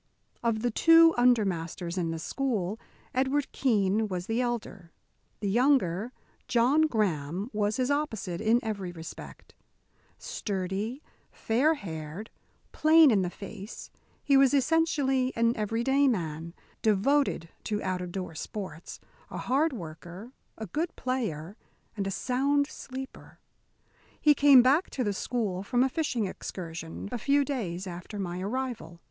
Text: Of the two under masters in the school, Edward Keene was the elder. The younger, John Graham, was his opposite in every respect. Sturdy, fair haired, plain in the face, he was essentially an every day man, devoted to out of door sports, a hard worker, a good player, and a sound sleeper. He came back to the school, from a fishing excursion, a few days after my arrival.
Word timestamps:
Of 0.41 0.63
the 0.63 0.71
two 0.71 1.13
under 1.15 1.45
masters 1.45 1.95
in 1.95 2.09
the 2.09 2.17
school, 2.17 2.79
Edward 3.13 3.51
Keene 3.51 4.07
was 4.07 4.25
the 4.25 4.41
elder. 4.41 4.91
The 5.41 5.47
younger, 5.47 6.11
John 6.47 6.87
Graham, 6.87 7.51
was 7.53 7.77
his 7.77 7.91
opposite 7.91 8.41
in 8.41 8.59
every 8.63 8.91
respect. 8.91 9.53
Sturdy, 10.17 11.03
fair 11.31 11.75
haired, 11.75 12.31
plain 12.71 13.11
in 13.11 13.21
the 13.21 13.29
face, 13.29 13.91
he 14.23 14.35
was 14.35 14.55
essentially 14.55 15.33
an 15.35 15.55
every 15.55 15.83
day 15.83 16.07
man, 16.07 16.55
devoted 16.81 17.49
to 17.65 17.83
out 17.83 18.01
of 18.01 18.11
door 18.11 18.33
sports, 18.33 18.99
a 19.29 19.37
hard 19.37 19.71
worker, 19.71 20.31
a 20.57 20.65
good 20.65 20.95
player, 20.95 21.55
and 21.95 22.07
a 22.07 22.09
sound 22.09 22.65
sleeper. 22.65 23.39
He 24.19 24.33
came 24.33 24.63
back 24.63 24.89
to 24.89 25.03
the 25.03 25.13
school, 25.13 25.61
from 25.61 25.83
a 25.83 25.89
fishing 25.89 26.25
excursion, 26.25 27.07
a 27.11 27.19
few 27.19 27.45
days 27.45 27.85
after 27.85 28.17
my 28.17 28.41
arrival. 28.41 28.99